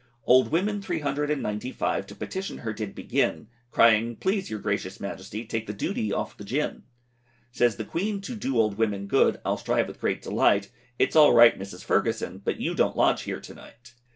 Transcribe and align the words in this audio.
Old 0.25 0.47
women 0.51 0.81
three 0.81 1.01
hundred 1.01 1.29
and 1.29 1.43
ninety 1.43 1.71
five, 1.71 2.07
To 2.07 2.15
petition 2.15 2.57
her 2.57 2.73
did 2.73 2.95
begin, 2.95 3.49
Crying, 3.69 4.15
Please 4.15 4.49
your 4.49 4.59
gracious 4.59 4.99
Majesty, 4.99 5.45
Take 5.45 5.67
the 5.67 5.73
duty 5.73 6.11
off 6.11 6.35
the 6.35 6.43
gin. 6.43 6.81
Says 7.51 7.75
the 7.75 7.85
Queen 7.85 8.19
to 8.21 8.33
do 8.35 8.57
old 8.57 8.79
women 8.79 9.05
good, 9.05 9.39
I'll 9.45 9.57
strive 9.57 9.87
with 9.87 10.01
great 10.01 10.23
delight, 10.23 10.71
Its 10.97 11.15
all 11.15 11.33
right 11.33 11.55
Mrs 11.59 11.83
Ferguson, 11.83 12.39
But, 12.43 12.59
you 12.59 12.73
don't 12.73 12.97
lodge 12.97 13.21
here 13.21 13.39
to 13.41 13.53
night. 13.53 13.93